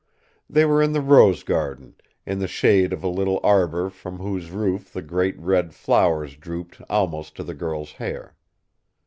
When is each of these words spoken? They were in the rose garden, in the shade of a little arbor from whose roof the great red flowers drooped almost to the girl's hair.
They 0.49 0.65
were 0.65 0.81
in 0.81 0.93
the 0.93 0.99
rose 0.99 1.43
garden, 1.43 1.93
in 2.25 2.39
the 2.39 2.47
shade 2.47 2.91
of 2.91 3.03
a 3.03 3.07
little 3.07 3.39
arbor 3.43 3.91
from 3.91 4.17
whose 4.17 4.49
roof 4.49 4.91
the 4.91 5.03
great 5.03 5.37
red 5.39 5.75
flowers 5.75 6.35
drooped 6.35 6.81
almost 6.89 7.35
to 7.35 7.43
the 7.43 7.53
girl's 7.53 7.91
hair. 7.91 8.35